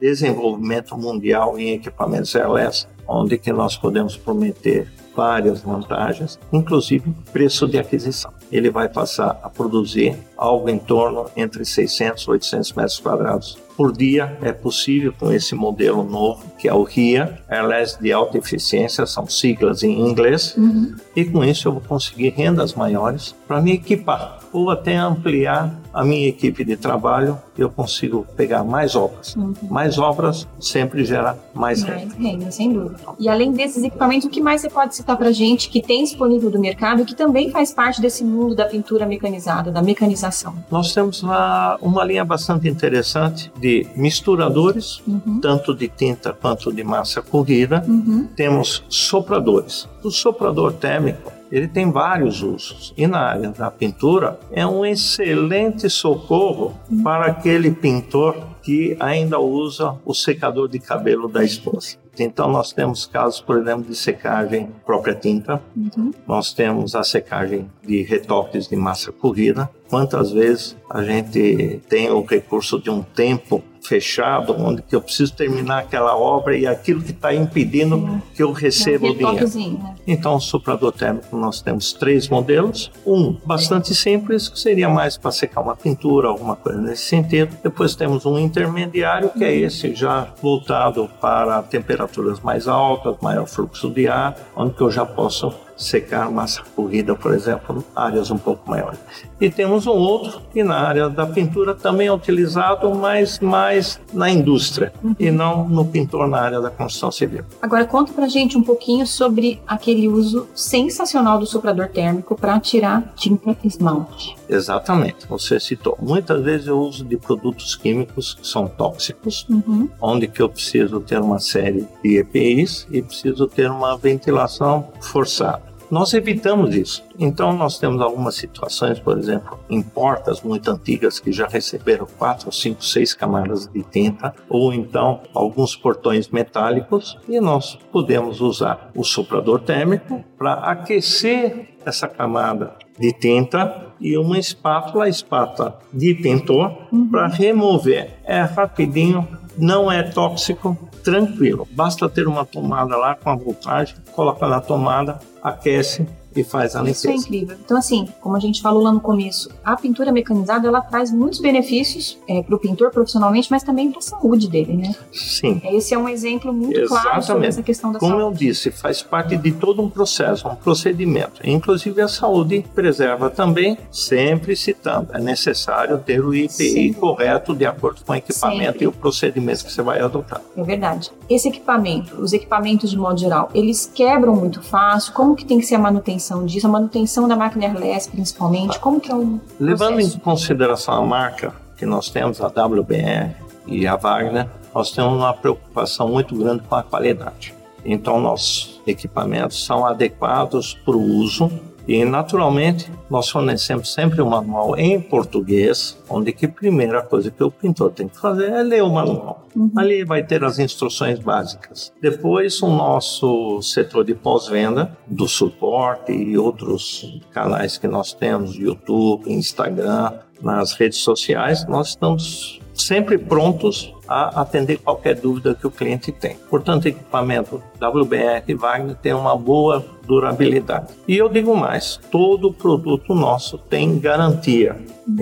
desenvolvimento 0.01 0.99
mundial 0.99 1.57
em 1.57 1.75
equipamentos 1.75 2.35
airless, 2.35 2.89
onde 3.12 3.38
que 3.38 3.52
nós 3.52 3.76
podemos 3.76 4.16
prometer 4.16 4.90
várias 5.14 5.61
vantagens, 5.61 6.38
inclusive 6.52 7.12
preço 7.33 7.66
de 7.66 7.78
aquisição. 7.78 8.33
Ele 8.50 8.71
vai 8.71 8.88
passar 8.88 9.38
a 9.42 9.49
produzir 9.49 10.16
algo 10.37 10.69
em 10.69 10.78
torno 10.78 11.26
entre 11.37 11.64
600 11.64 12.25
e 12.25 12.31
800 12.31 12.73
metros 12.73 12.99
quadrados 12.99 13.59
por 13.76 13.92
dia 13.92 14.37
é 14.42 14.52
possível 14.52 15.12
com 15.19 15.33
esse 15.33 15.54
modelo 15.54 16.04
novo, 16.04 16.45
que 16.59 16.69
é 16.69 16.75
o 16.75 16.83
RIA, 16.83 17.38
Airless 17.49 18.00
de 18.00 18.12
Alta 18.12 18.38
Eficiência, 18.38 19.07
são 19.07 19.26
siglas 19.26 19.83
em 19.83 20.00
inglês, 20.09 20.54
uhum. 20.57 20.95
e 21.16 21.25
com 21.25 21.42
isso 21.45 21.69
eu 21.69 21.73
vou 21.73 21.81
conseguir 21.81 22.31
rendas 22.31 22.75
maiores 22.75 23.35
para 23.47 23.61
me 23.61 23.73
equipar 23.73 24.40
ou 24.52 24.71
até 24.71 24.97
ampliar 24.97 25.82
a 25.93 26.05
minha 26.05 26.29
equipe 26.29 26.65
de 26.65 26.77
trabalho, 26.77 27.39
eu 27.57 27.69
consigo 27.69 28.27
pegar 28.37 28.65
mais 28.65 28.97
obras. 28.97 29.37
Uhum. 29.37 29.55
Mais 29.71 29.99
obras 29.99 30.49
sempre 30.59 31.05
gera 31.05 31.39
mais, 31.55 31.83
mais 31.83 32.03
renda. 32.03 32.15
renda. 32.15 32.51
sem 32.51 32.73
dúvida. 32.73 32.97
E 33.19 33.29
além 33.29 33.53
desses 33.53 33.83
equipamentos, 33.85 34.27
o 34.27 34.31
que 34.31 34.41
mais 34.41 34.61
você 34.61 34.71
pode 34.71 34.95
citar 34.95 35.17
para 35.17 35.33
gente 35.33 35.69
que 35.69 35.83
tem 35.83 36.05
disponível 36.05 36.51
do 36.51 36.59
mercado, 36.59 37.05
que 37.05 37.15
também 37.15 37.51
faz 37.51 37.73
parte 37.73 38.01
desse 38.01 38.25
mundo 38.25 38.55
da 38.55 38.65
pintura 38.65 39.07
mecanizada, 39.07 39.71
da 39.71 39.83
mecanização? 39.83 40.55
Nós 40.71 40.93
temos 40.95 41.23
uma, 41.23 41.77
uma 41.81 42.05
linha 42.05 42.25
bastante 42.25 42.69
interessante 42.69 43.53
de 43.59 43.87
misturadores, 43.95 45.03
uhum. 45.07 45.41
tanto 45.41 45.75
de 45.75 45.89
tinta 45.89 46.33
quanto 46.33 46.73
de 46.73 46.83
massa 46.83 47.21
corrida. 47.21 47.85
Uhum. 47.87 48.29
Temos 48.35 48.83
sopradores. 48.89 49.89
O 50.03 50.11
soprador 50.11 50.73
térmico 50.73 51.42
ele 51.53 51.69
tem 51.69 51.91
vários 51.91 52.43
usos. 52.43 52.95
E 52.97 53.07
na 53.07 53.19
área 53.19 53.51
da 53.51 53.71
pintura, 53.71 54.41
é 54.51 54.67
um 54.67 54.87
excelente 54.87 55.91
socorro 55.91 56.75
para 57.05 57.27
aquele 57.27 57.71
pintor 57.71 58.35
que 58.63 58.97
ainda 58.99 59.39
usa 59.39 59.97
o 60.05 60.15
secador 60.15 60.67
de 60.67 60.79
cabelo 60.79 61.29
da 61.29 61.45
esposa. 61.45 61.99
Então, 62.19 62.51
nós 62.51 62.73
temos 62.73 63.07
casos, 63.07 63.41
por 63.41 63.59
exemplo, 63.59 63.85
de 63.85 63.95
secagem 63.95 64.69
própria 64.85 65.15
tinta, 65.15 65.63
uhum. 65.77 66.11
nós 66.27 66.53
temos 66.53 66.95
a 66.95 67.03
secagem 67.03 67.71
de 67.87 68.03
retoques 68.03 68.69
de 68.69 68.77
massa 68.77 69.11
corrida. 69.13 69.69
Quantas 69.89 70.31
vezes 70.31 70.77
a 70.89 71.03
gente 71.03 71.81
tem 71.89 72.11
o 72.11 72.23
recurso 72.23 72.81
de 72.81 72.91
um 72.91 73.03
tempo 73.03 73.63
fechado, 73.83 74.55
onde 74.59 74.83
que 74.83 74.95
eu 74.95 75.01
preciso 75.01 75.35
terminar 75.35 75.81
aquela 75.81 76.17
obra 76.17 76.57
e 76.57 76.67
aquilo 76.67 77.03
que 77.03 77.11
está 77.11 77.35
impedindo 77.35 78.23
que 78.35 78.43
eu 78.43 78.53
receba 78.53 79.07
o 79.09 79.15
dinheiro. 79.15 79.49
Né? 79.59 79.95
Então, 80.07 80.37
o 80.37 80.41
soprador 80.41 80.93
térmico 80.93 81.37
nós 81.37 81.61
temos 81.61 81.93
três 81.93 82.29
modelos. 82.29 82.91
Um 83.07 83.37
bastante 83.45 83.95
simples, 83.95 84.49
que 84.49 84.59
seria 84.59 84.89
mais 84.89 85.17
para 85.17 85.31
secar 85.31 85.61
uma 85.61 85.77
pintura, 85.77 86.29
alguma 86.29 86.57
coisa 86.57 86.81
nesse 86.81 87.05
sentido. 87.05 87.57
Depois 87.62 87.95
temos 87.95 88.25
um 88.25 88.39
intermediário, 88.39 89.31
que 89.31 89.45
é 89.45 89.55
esse 89.55 89.95
já 89.95 90.29
voltado 90.41 91.09
para 91.21 91.62
temperaturas 91.62 92.41
mais 92.41 92.69
altas, 92.69 93.17
maior 93.21 93.47
fluxo 93.47 93.91
de 93.91 94.09
ar, 94.09 94.37
onde 94.57 94.75
que 94.75 94.81
eu 94.81 94.91
já 94.91 95.05
posso 95.05 95.53
secar 95.83 96.31
massa 96.31 96.62
corrida, 96.75 97.15
por 97.15 97.35
exemplo, 97.35 97.85
áreas 97.95 98.31
um 98.31 98.39
pouco 98.39 98.69
maiores. 98.69 98.99
E 99.41 99.51
temos 99.51 99.87
um 99.87 99.93
outro 99.93 100.41
que 100.53 100.62
na 100.62 100.77
área 100.77 101.09
da 101.09 101.27
pintura 101.27 101.75
também 101.75 102.07
é 102.07 102.12
utilizado, 102.12 102.95
mas 102.95 103.41
mais 103.41 104.01
na 104.12 104.31
indústria 104.31 104.93
uhum. 105.03 105.15
e 105.19 105.31
não 105.31 105.69
no 105.69 105.85
pintor 105.85 106.29
na 106.29 106.41
área 106.41 106.61
da 106.61 106.71
construção 106.71 107.11
civil. 107.11 107.45
Agora 107.61 107.85
conta 107.85 108.12
pra 108.12 108.29
gente 108.29 108.57
um 108.57 108.62
pouquinho 108.62 109.07
sobre 109.07 109.61
aquele 109.67 110.09
uso 110.09 110.49
sensacional 110.55 111.39
do 111.39 111.47
soprador 111.47 111.89
térmico 111.89 112.37
para 112.37 112.59
tirar 112.61 113.12
tinta 113.17 113.57
esmalte. 113.65 114.37
Exatamente, 114.49 115.27
você 115.27 115.59
citou. 115.59 115.97
Muitas 116.01 116.43
vezes 116.43 116.67
eu 116.67 116.79
uso 116.79 117.05
de 117.05 117.17
produtos 117.17 117.75
químicos 117.75 118.35
que 118.35 118.47
são 118.47 118.67
tóxicos, 118.69 119.47
uhum. 119.49 119.89
onde 120.01 120.29
que 120.29 120.41
eu 120.41 120.49
preciso 120.49 121.01
ter 121.01 121.21
uma 121.21 121.39
série 121.39 121.87
de 122.03 122.19
EPIs 122.19 122.87
e 122.91 123.03
preciso 123.03 123.47
ter 123.47 123.71
uma 123.71 123.97
ventilação 123.97 124.89
forçada. 125.01 125.72
Nós 125.93 126.15
evitamos 126.15 126.75
isso. 126.75 127.05
Então, 127.19 127.53
nós 127.53 127.79
temos 127.79 128.01
algumas 128.01 128.35
situações, 128.37 128.99
por 128.99 129.19
exemplo, 129.19 129.61
em 129.69 129.83
portas 129.83 130.41
muito 130.41 130.71
antigas 130.71 131.21
que 131.21 131.31
já 131.31 131.47
receberam 131.47 132.07
quatro, 132.17 132.51
cinco, 132.51 132.83
seis 132.83 133.13
camadas 133.13 133.67
de 133.67 133.83
tinta, 133.83 134.35
ou 134.49 134.73
então 134.73 135.21
alguns 135.35 135.77
portões 135.77 136.31
metálicos, 136.31 137.19
e 137.29 137.39
nós 137.39 137.79
podemos 137.93 138.41
usar 138.41 138.91
o 138.97 139.05
soprador 139.05 139.61
térmico 139.61 140.25
para 140.39 140.55
aquecer 140.55 141.75
essa 141.85 142.09
camada 142.09 142.75
de 142.99 143.13
tinta 143.13 143.93
e 144.01 144.17
uma 144.17 144.39
espátula, 144.39 145.11
espátula 145.11 145.79
de 145.93 146.15
pintor, 146.15 146.87
uhum. 146.91 147.11
para 147.11 147.27
remover. 147.27 148.19
É 148.25 148.41
rapidinho, 148.41 149.29
não 149.57 149.91
é 149.91 150.03
tóxico, 150.03 150.77
tranquilo. 151.03 151.67
Basta 151.71 152.09
ter 152.09 152.27
uma 152.27 152.45
tomada 152.45 152.97
lá 152.97 153.15
com 153.15 153.31
a 153.31 153.37
voltagem, 153.37 153.97
coloca 154.13 154.47
na 154.47 154.61
tomada, 154.61 155.19
aquece 155.43 156.07
e 156.35 156.45
faz 156.45 156.75
a 156.75 156.81
limpeza. 156.81 156.99
Isso 156.99 157.09
é 157.09 157.15
incrível. 157.15 157.57
Então, 157.65 157.77
assim, 157.77 158.09
como 158.21 158.37
a 158.37 158.41
gente 158.41 158.61
falou 158.61 158.83
lá 158.83 158.93
no 158.93 159.01
começo, 159.01 159.51
a 159.65 159.77
pintura 159.77 160.12
mecanizada 160.12 160.67
ela 160.69 160.81
traz 160.81 161.11
muitos 161.11 161.41
benefícios 161.41 162.19
é, 162.29 162.43
para 162.43 162.55
o 162.55 162.59
pintor 162.59 162.91
profissionalmente, 162.91 163.49
mas 163.51 163.62
também 163.62 163.91
para 163.91 163.99
a 163.99 164.03
saúde 164.03 164.49
dele, 164.49 164.77
né? 164.77 164.95
Sim. 165.12 165.61
Esse 165.65 165.95
é 165.95 165.99
um 165.99 166.09
exemplo 166.09 166.53
muito 166.53 166.79
Exatamente. 166.79 167.03
claro 167.03 167.23
sobre 167.23 167.47
essa 167.47 167.62
questão 167.62 167.93
da 167.93 167.99
como 167.99 168.12
saúde. 168.12 168.25
Como 168.25 168.35
eu 168.35 168.39
disse, 168.39 168.71
faz 168.71 169.03
parte 169.03 169.37
de 169.37 169.53
todo 169.53 169.83
um 169.83 169.89
processo, 169.89 170.49
um 170.49 170.55
procedimento. 170.55 171.41
Inclusive 171.45 172.01
a 172.01 172.09
saúde 172.09 172.65
preserva 172.75 173.31
também, 173.31 173.79
sempre 173.91 174.57
citando, 174.57 175.09
é 175.12 175.21
necessário 175.21 175.99
ter 175.99 176.25
o 176.25 176.35
IPI 176.35 176.49
Sim. 176.49 176.93
correto 176.93 177.55
de 177.55 177.67
acordo 177.67 178.05
com 178.05 178.12
o 178.12 178.17
equipamento 178.17 178.65
sempre. 178.65 178.85
e 178.85 178.87
o 178.87 178.93
procedimento 178.93 179.65
que 179.65 179.73
você 179.73 179.83
vai 179.83 180.01
adotar. 180.01 180.41
É 180.57 180.62
verdade. 180.62 181.11
Esse 181.29 181.49
equipamento, 181.49 182.21
os 182.21 182.33
equipamentos 182.33 182.91
de 182.91 182.97
modo 182.97 183.19
geral, 183.19 183.51
eles 183.55 183.91
quebram 183.93 184.35
muito 184.35 184.62
fácil? 184.62 185.12
Como 185.12 185.35
que 185.35 185.45
tem 185.45 185.59
que 185.59 185.67
ser 185.67 185.75
a 185.75 185.79
manutenção? 185.79 186.22
Manutenção 186.23 186.47
disso, 186.47 186.67
a 186.67 186.71
manutenção 186.71 187.29
da 187.29 187.37
máquina 187.37 187.67
airless 187.67 188.09
principalmente? 188.09 188.79
Como 188.79 189.00
que 189.00 189.11
é 189.11 189.14
o 189.14 189.41
Levando 189.59 189.95
processo? 189.95 190.17
em 190.17 190.21
consideração 190.21 190.95
a 190.95 191.07
marca 191.07 191.55
que 191.76 191.85
nós 191.85 192.09
temos, 192.09 192.41
a 192.41 192.47
WBR 192.47 193.35
e 193.67 193.87
a 193.87 193.97
Wagner, 193.97 194.49
nós 194.75 194.93
temos 194.93 195.14
uma 195.14 195.35
preocupação 195.35 196.09
muito 196.09 196.37
grande 196.37 196.62
com 196.62 196.75
a 196.75 196.83
qualidade. 196.83 197.55
Então, 197.85 198.21
nossos 198.21 198.81
equipamentos 198.87 199.64
são 199.64 199.85
adequados 199.85 200.75
para 200.85 200.97
o 200.97 201.02
uso 201.02 201.50
e, 201.87 202.05
naturalmente, 202.05 202.91
nós 203.11 203.29
fornecemos 203.29 203.93
sempre 203.93 204.23
um 204.23 204.29
manual 204.29 204.77
em 204.79 205.01
português, 205.01 205.99
onde 206.09 206.33
que 206.33 206.47
a 206.47 206.49
primeira 206.49 207.03
coisa 207.03 207.31
que 207.31 207.43
o 207.43 207.51
pintor 207.51 207.91
tem 207.91 208.09
que 208.09 208.19
fazer 208.19 208.51
é 208.51 208.62
ler 208.62 208.83
o 208.83 208.91
manual. 208.91 209.47
Uhum. 209.55 209.71
Ali 209.77 210.05
vai 210.05 210.23
ter 210.23 210.45
as 210.45 210.59
instruções 210.59 211.19
básicas. 211.19 211.93
Depois, 212.01 212.62
o 212.62 212.69
nosso 212.69 213.61
setor 213.62 214.05
de 214.05 214.15
pós-venda, 214.15 214.97
do 215.07 215.29
suporte 215.29 216.12
e 216.12 216.39
outros 216.39 217.21
canais 217.33 217.77
que 217.77 217.89
nós 217.89 218.12
temos, 218.12 218.55
YouTube, 218.55 219.31
Instagram, 219.31 220.12
nas 220.41 220.73
redes 220.73 220.99
sociais, 220.99 221.67
nós 221.67 221.89
estamos 221.89 222.61
sempre 222.75 223.19
prontos 223.19 223.93
a 224.07 224.41
atender 224.41 224.79
qualquer 224.79 225.15
dúvida 225.15 225.55
que 225.55 225.67
o 225.67 225.71
cliente 225.71 226.11
tem. 226.13 226.37
Portanto, 226.51 226.87
equipamento 226.87 227.63
WBR 227.81 228.55
Wagner 228.55 228.97
tem 228.97 229.13
uma 229.13 229.37
boa 229.37 229.85
durabilidade. 230.07 230.93
E 231.07 231.17
eu 231.17 231.29
digo 231.29 231.57
mais, 231.57 231.99
todo 232.11 232.53
produto 232.53 233.15
nosso 233.15 233.57
tem 233.57 233.99
garantia, 233.99 234.77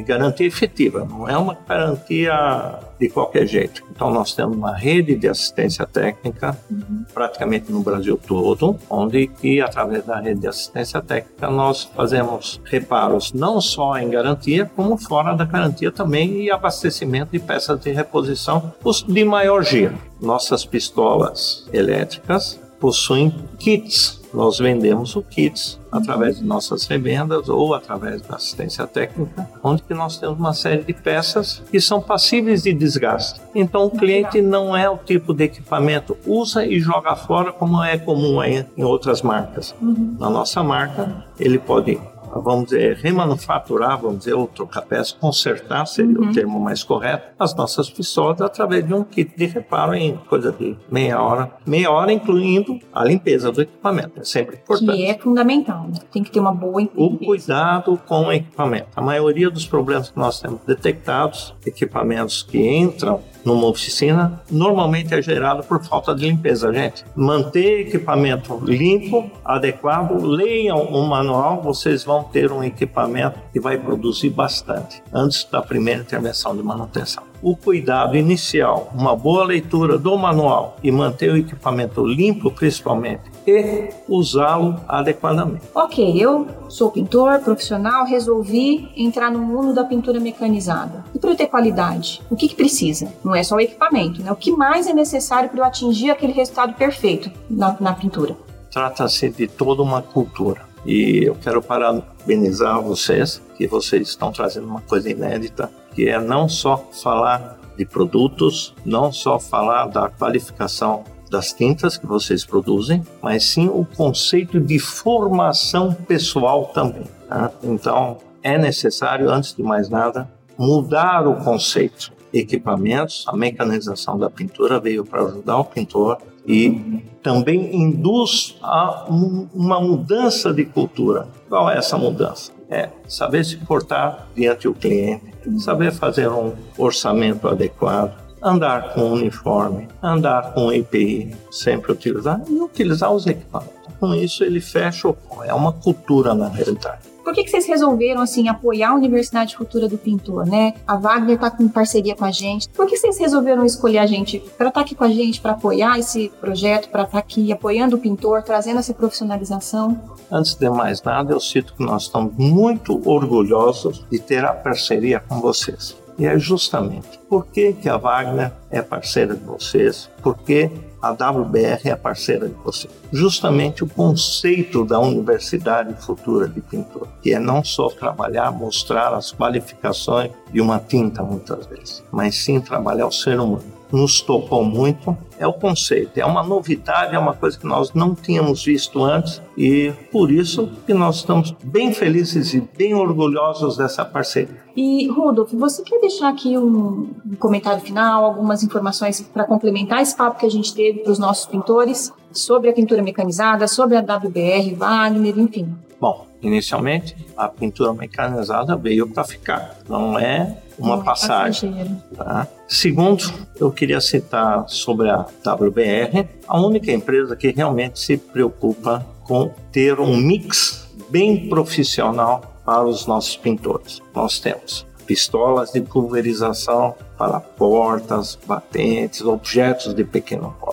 garantia 0.06 0.46
efetiva, 0.46 1.06
não 1.08 1.28
é 1.28 1.36
uma 1.36 1.56
garantia 1.68 2.78
de 2.98 3.08
qualquer 3.08 3.46
jeito. 3.46 3.82
Então 3.90 4.10
nós 4.10 4.34
temos 4.34 4.56
uma 4.56 4.76
rede 4.76 5.16
de 5.16 5.28
assistência 5.28 5.86
técnica 5.86 6.56
uhum. 6.70 7.04
praticamente 7.12 7.72
no 7.72 7.82
Brasil 7.82 8.18
todo, 8.26 8.76
onde 8.88 9.26
que 9.26 9.60
através 9.60 10.04
da 10.04 10.20
rede 10.20 10.40
de 10.40 10.48
assistência 10.48 11.00
técnica 11.00 11.50
nós 11.50 11.84
fazemos 11.84 12.60
reparos 12.64 13.32
não 13.32 13.60
só 13.60 13.98
em 13.98 14.10
garantia, 14.10 14.70
como 14.76 14.98
fora 14.98 15.34
da 15.34 15.44
garantia 15.44 15.90
também 15.90 16.42
e 16.42 16.50
abastecimento 16.50 17.32
de 17.32 17.38
peças 17.38 17.80
de 17.80 17.90
reposição 17.90 18.72
de 19.06 19.24
maior 19.24 19.62
giro. 19.62 19.98
Nossas 20.20 20.64
pistolas 20.64 21.68
elétricas 21.72 22.60
possuem 22.78 23.34
kits 23.58 24.20
nós 24.32 24.58
vendemos 24.58 25.16
o 25.16 25.22
kits 25.22 25.78
através 25.90 26.38
de 26.38 26.44
nossas 26.44 26.86
revendas 26.86 27.48
ou 27.48 27.74
através 27.74 28.22
da 28.22 28.36
assistência 28.36 28.86
técnica, 28.86 29.48
onde 29.62 29.82
que 29.82 29.92
nós 29.92 30.18
temos 30.18 30.38
uma 30.38 30.54
série 30.54 30.84
de 30.84 30.92
peças 30.92 31.62
que 31.70 31.80
são 31.80 32.00
passíveis 32.00 32.62
de 32.62 32.72
desgaste. 32.72 33.40
Então 33.54 33.86
o 33.86 33.90
cliente 33.90 34.40
não 34.40 34.76
é 34.76 34.88
o 34.88 34.96
tipo 34.96 35.34
de 35.34 35.44
equipamento 35.44 36.16
usa 36.24 36.64
e 36.64 36.78
joga 36.78 37.16
fora 37.16 37.52
como 37.52 37.82
é 37.82 37.98
comum 37.98 38.42
em 38.42 38.84
outras 38.84 39.20
marcas. 39.20 39.74
Uhum. 39.82 40.16
Na 40.18 40.30
nossa 40.30 40.62
marca, 40.62 41.24
ele 41.38 41.58
pode 41.58 42.00
vamos 42.34 42.66
dizer, 42.66 42.96
remanufaturar, 42.96 43.98
vamos 44.00 44.20
dizer, 44.20 44.34
ou 44.34 44.46
trocar 44.46 44.82
peça, 44.82 45.14
consertar 45.18 45.86
seria 45.86 46.18
uhum. 46.18 46.30
o 46.30 46.32
termo 46.32 46.60
mais 46.60 46.82
correto, 46.82 47.28
as 47.38 47.54
nossas 47.54 47.90
pistolas 47.90 48.40
através 48.40 48.86
de 48.86 48.94
um 48.94 49.04
kit 49.04 49.36
de 49.36 49.46
reparo 49.46 49.94
em 49.94 50.16
coisa 50.28 50.52
de 50.52 50.76
meia 50.90 51.20
hora, 51.20 51.50
meia 51.66 51.90
hora 51.90 52.12
incluindo 52.12 52.78
a 52.92 53.04
limpeza 53.04 53.50
do 53.50 53.62
equipamento, 53.62 54.20
é 54.20 54.24
sempre 54.24 54.56
importante. 54.56 54.96
Que 54.96 55.06
é 55.06 55.18
fundamental, 55.18 55.88
né? 55.88 55.98
tem 56.12 56.22
que 56.22 56.30
ter 56.30 56.40
uma 56.40 56.52
boa 56.52 56.80
limpeza. 56.80 57.00
O 57.02 57.18
cuidado 57.18 58.00
com 58.06 58.26
o 58.26 58.32
equipamento. 58.32 58.88
A 58.94 59.02
maioria 59.02 59.50
dos 59.50 59.66
problemas 59.66 60.10
que 60.10 60.18
nós 60.18 60.40
temos 60.40 60.60
detectados, 60.66 61.54
equipamentos 61.64 62.42
que 62.42 62.58
entram 62.58 63.20
numa 63.44 63.66
oficina, 63.66 64.40
normalmente 64.50 65.14
é 65.14 65.22
gerado 65.22 65.62
por 65.62 65.82
falta 65.82 66.14
de 66.14 66.26
limpeza, 66.26 66.72
gente. 66.72 67.04
Manter 67.14 67.86
equipamento 67.86 68.58
limpo, 68.64 69.30
adequado, 69.44 70.22
leiam 70.22 70.82
o 70.82 71.06
manual, 71.06 71.62
vocês 71.62 72.04
vão 72.04 72.24
ter 72.24 72.52
um 72.52 72.62
equipamento 72.62 73.38
que 73.52 73.60
vai 73.60 73.78
produzir 73.78 74.30
bastante 74.30 75.02
antes 75.12 75.44
da 75.44 75.62
primeira 75.62 76.02
intervenção 76.02 76.56
de 76.56 76.62
manutenção 76.62 77.29
o 77.42 77.56
cuidado 77.56 78.16
inicial, 78.16 78.90
uma 78.94 79.16
boa 79.16 79.44
leitura 79.44 79.98
do 79.98 80.16
manual 80.16 80.76
e 80.82 80.90
manter 80.90 81.30
o 81.30 81.36
equipamento 81.36 82.04
limpo, 82.04 82.50
principalmente, 82.50 83.22
e 83.46 83.88
usá-lo 84.08 84.76
adequadamente. 84.86 85.62
Ok, 85.74 86.14
eu 86.16 86.46
sou 86.68 86.90
pintor 86.90 87.40
profissional, 87.40 88.04
resolvi 88.04 88.90
entrar 88.96 89.30
no 89.30 89.38
mundo 89.38 89.74
da 89.74 89.84
pintura 89.84 90.20
mecanizada. 90.20 91.04
E 91.14 91.18
para 91.18 91.30
eu 91.30 91.36
ter 91.36 91.46
qualidade, 91.46 92.22
o 92.30 92.36
que, 92.36 92.48
que 92.48 92.54
precisa? 92.54 93.12
Não 93.24 93.34
é 93.34 93.42
só 93.42 93.56
o 93.56 93.60
equipamento, 93.60 94.22
né? 94.22 94.30
O 94.30 94.36
que 94.36 94.52
mais 94.52 94.86
é 94.86 94.92
necessário 94.92 95.48
para 95.48 95.60
eu 95.60 95.64
atingir 95.64 96.10
aquele 96.10 96.32
resultado 96.32 96.74
perfeito 96.74 97.30
na, 97.48 97.76
na 97.80 97.92
pintura? 97.92 98.36
Trata-se 98.70 99.30
de 99.30 99.46
toda 99.48 99.82
uma 99.82 100.02
cultura. 100.02 100.68
E 100.86 101.24
eu 101.24 101.34
quero 101.34 101.60
parabenizar 101.60 102.80
vocês, 102.80 103.42
que 103.56 103.66
vocês 103.66 104.08
estão 104.08 104.32
trazendo 104.32 104.66
uma 104.66 104.80
coisa 104.80 105.10
inédita, 105.10 105.70
que 105.94 106.08
é 106.08 106.20
não 106.20 106.48
só 106.48 106.76
falar 106.92 107.58
de 107.76 107.84
produtos, 107.84 108.74
não 108.84 109.12
só 109.12 109.38
falar 109.38 109.86
da 109.86 110.08
qualificação 110.08 111.04
das 111.30 111.52
tintas 111.52 111.96
que 111.96 112.06
vocês 112.06 112.44
produzem, 112.44 113.02
mas 113.22 113.44
sim 113.44 113.68
o 113.68 113.86
conceito 113.96 114.60
de 114.60 114.78
formação 114.78 115.94
pessoal 115.94 116.66
também. 116.74 117.04
Tá? 117.28 117.50
Então, 117.62 118.18
é 118.42 118.58
necessário, 118.58 119.30
antes 119.30 119.54
de 119.54 119.62
mais 119.62 119.88
nada, 119.88 120.28
mudar 120.58 121.26
o 121.26 121.36
conceito. 121.36 122.12
Equipamentos, 122.32 123.24
a 123.26 123.36
mecanização 123.36 124.18
da 124.18 124.28
pintura 124.28 124.78
veio 124.78 125.04
para 125.04 125.22
ajudar 125.22 125.58
o 125.58 125.64
pintor 125.64 126.18
e 126.46 127.02
também 127.22 127.74
induz 127.74 128.56
a 128.62 129.06
uma 129.08 129.80
mudança 129.80 130.52
de 130.52 130.64
cultura. 130.64 131.28
Qual 131.48 131.70
é 131.70 131.76
essa 131.76 131.98
mudança? 131.98 132.52
É 132.70 132.88
saber 133.08 133.44
se 133.44 133.56
portar 133.56 134.28
diante 134.34 134.68
do 134.68 134.74
cliente, 134.74 135.24
saber 135.58 135.92
fazer 135.92 136.28
um 136.28 136.54
orçamento 136.78 137.48
adequado, 137.48 138.16
andar 138.40 138.94
com 138.94 139.12
uniforme, 139.12 139.88
andar 140.02 140.54
com 140.54 140.72
EPI, 140.72 141.34
sempre 141.50 141.92
utilizar 141.92 142.40
e 142.48 142.60
utilizar 142.60 143.12
os 143.12 143.26
equipamentos. 143.26 143.80
Com 143.98 144.14
isso 144.14 144.44
ele 144.44 144.60
fecha 144.60 145.08
o 145.08 145.16
é 145.44 145.52
uma 145.52 145.72
cultura 145.72 146.34
na 146.34 146.48
realidade. 146.48 147.10
Por 147.22 147.34
que, 147.34 147.44
que 147.44 147.50
vocês 147.50 147.66
resolveram 147.66 148.20
assim 148.20 148.48
apoiar 148.48 148.90
a 148.90 148.94
Universidade 148.94 149.56
Futura 149.56 149.88
do 149.88 149.98
Pintor, 149.98 150.46
né? 150.46 150.74
A 150.86 150.96
Wagner 150.96 151.36
está 151.36 151.50
com 151.50 151.68
parceria 151.68 152.16
com 152.16 152.24
a 152.24 152.30
gente. 152.30 152.68
Por 152.70 152.86
que 152.86 152.96
vocês 152.96 153.18
resolveram 153.18 153.64
escolher 153.64 153.98
a 153.98 154.06
gente 154.06 154.40
para 154.56 154.68
estar 154.68 154.80
tá 154.80 154.80
aqui 154.80 154.94
com 154.94 155.04
a 155.04 155.08
gente, 155.10 155.40
para 155.40 155.52
apoiar 155.52 155.98
esse 155.98 156.28
projeto, 156.40 156.88
para 156.88 157.02
estar 157.02 157.12
tá 157.12 157.18
aqui 157.18 157.52
apoiando 157.52 157.96
o 157.96 157.98
pintor, 158.00 158.42
trazendo 158.42 158.78
essa 158.78 158.94
profissionalização? 158.94 160.00
Antes 160.30 160.54
de 160.54 160.70
mais 160.70 161.02
nada, 161.02 161.32
eu 161.32 161.40
cito 161.40 161.74
que 161.74 161.82
nós 161.82 162.04
estamos 162.04 162.32
muito 162.36 163.02
orgulhosos 163.08 164.06
de 164.08 164.18
ter 164.20 164.44
a 164.44 164.52
parceria 164.52 165.18
com 165.18 165.40
vocês. 165.40 165.96
E 166.16 166.26
é 166.26 166.38
justamente 166.38 167.18
por 167.28 167.46
que, 167.46 167.72
que 167.72 167.88
a 167.88 167.96
Wagner 167.96 168.52
é 168.70 168.80
parceira 168.82 169.34
de 169.34 169.42
vocês, 169.42 170.08
por 170.22 170.36
que 170.38 170.70
a 171.02 171.12
WBR 171.12 171.88
é 171.88 171.96
parceira 171.96 172.46
de 172.46 172.54
vocês. 172.54 172.92
Justamente 173.10 173.82
o 173.82 173.88
conceito 173.88 174.84
da 174.84 175.00
Universidade 175.00 175.94
Futura 175.94 176.46
de 176.46 176.60
Pintor, 176.60 177.08
que 177.22 177.32
é 177.32 177.38
não 177.38 177.64
só 177.64 177.88
trabalhar, 177.88 178.52
mostrar 178.52 179.14
as 179.14 179.32
qualificações 179.32 180.30
de 180.52 180.60
uma 180.60 180.78
tinta 180.78 181.22
muitas 181.22 181.66
vezes, 181.66 182.04
mas 182.12 182.36
sim 182.36 182.60
trabalhar 182.60 183.06
o 183.06 183.12
ser 183.12 183.40
humano 183.40 183.79
nos 183.92 184.20
tocou 184.20 184.64
muito 184.64 185.16
é 185.38 185.46
o 185.46 185.52
conceito. 185.52 186.18
É 186.18 186.24
uma 186.24 186.42
novidade, 186.42 187.14
é 187.14 187.18
uma 187.18 187.34
coisa 187.34 187.58
que 187.58 187.66
nós 187.66 187.92
não 187.94 188.14
tínhamos 188.14 188.64
visto 188.64 189.02
antes 189.02 189.40
e 189.56 189.92
por 190.12 190.30
isso 190.30 190.70
que 190.86 190.92
nós 190.92 191.16
estamos 191.16 191.50
bem 191.64 191.92
felizes 191.92 192.52
e 192.52 192.60
bem 192.60 192.94
orgulhosos 192.94 193.76
dessa 193.76 194.04
parceria. 194.04 194.62
E 194.76 195.08
Rudolf, 195.08 195.52
você 195.52 195.82
quer 195.82 195.98
deixar 196.00 196.28
aqui 196.28 196.56
um 196.58 197.10
comentário 197.38 197.80
final, 197.80 198.24
algumas 198.24 198.62
informações 198.62 199.20
para 199.20 199.44
complementar 199.44 200.02
esse 200.02 200.14
papo 200.14 200.38
que 200.38 200.46
a 200.46 200.50
gente 200.50 200.74
teve 200.74 201.00
para 201.00 201.12
os 201.12 201.18
nossos 201.18 201.46
pintores 201.46 202.12
sobre 202.32 202.70
a 202.70 202.72
pintura 202.72 203.02
mecanizada, 203.02 203.66
sobre 203.66 203.96
a 203.96 204.00
WBR, 204.00 204.74
Wagner, 204.74 205.38
enfim? 205.38 205.74
Bom, 206.00 206.29
inicialmente 206.42 207.16
a 207.36 207.48
pintura 207.48 207.92
mecanizada 207.92 208.76
veio 208.76 209.08
para 209.08 209.24
ficar, 209.24 209.78
não 209.88 210.18
é 210.18 210.56
uma 210.78 210.96
não 210.96 211.04
passagem. 211.04 212.00
Tá? 212.16 212.46
Segundo, 212.66 213.24
eu 213.58 213.70
queria 213.70 214.00
citar 214.00 214.68
sobre 214.68 215.10
a 215.10 215.26
WBR, 215.44 216.28
a 216.46 216.60
única 216.60 216.90
empresa 216.92 217.36
que 217.36 217.50
realmente 217.50 218.00
se 218.00 218.16
preocupa 218.16 219.04
com 219.24 219.52
ter 219.70 220.00
um 220.00 220.16
mix 220.16 220.88
bem 221.10 221.48
profissional 221.48 222.50
para 222.64 222.84
os 222.84 223.06
nossos 223.06 223.36
pintores. 223.36 224.00
Nós 224.14 224.38
temos 224.38 224.86
pistolas 225.06 225.72
de 225.72 225.80
pulverização 225.80 226.94
para 227.18 227.40
portas, 227.40 228.38
batentes, 228.46 229.22
objetos 229.22 229.92
de 229.92 230.04
pequeno 230.04 230.54
porte. 230.60 230.69